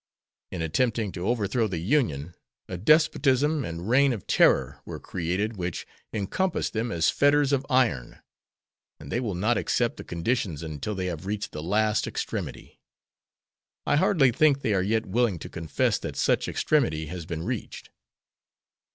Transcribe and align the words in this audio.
In 0.51 0.63
attempting 0.63 1.11
to 1.11 1.27
overthrow 1.27 1.67
the 1.67 1.77
Union, 1.77 2.33
a 2.67 2.75
despotism 2.75 3.63
and 3.63 3.87
reign 3.87 4.13
of 4.13 4.25
terror 4.25 4.79
were 4.83 4.99
created 4.99 5.57
which 5.57 5.85
encompassed 6.11 6.73
them 6.73 6.91
as 6.91 7.11
fetters 7.11 7.53
of 7.53 7.67
iron, 7.69 8.19
and 8.99 9.11
they 9.11 9.19
will 9.19 9.35
not 9.35 9.59
accept 9.59 9.97
the 9.97 10.03
conditions 10.03 10.63
until 10.63 10.95
they 10.95 11.05
have 11.05 11.27
reached 11.27 11.51
the 11.51 11.61
last 11.61 12.07
extremity. 12.07 12.79
I 13.85 13.97
hardly 13.97 14.31
think 14.31 14.61
they 14.61 14.73
are 14.73 14.81
yet 14.81 15.05
willing 15.05 15.37
to 15.37 15.49
confess 15.49 15.99
that 15.99 16.15
such 16.15 16.47
extremity 16.47 17.05
has 17.05 17.27
been 17.27 17.43
reached." 17.43 17.91